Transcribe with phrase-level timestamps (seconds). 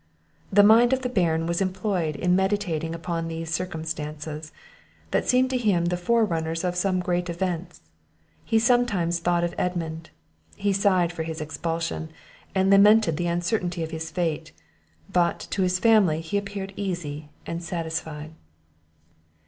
[0.51, 4.51] The mind of the Baron was employed in meditating upon these circumstances,
[5.11, 7.81] that seemed to him the forerunners of some great events;
[8.43, 10.09] he sometimes thought of Edmund;
[10.55, 12.09] he sighed for his expulsion,
[12.55, 14.53] and lamented the uncertainty of his fate;
[15.13, 18.31] but, to his family, he appeared easy and satisfied.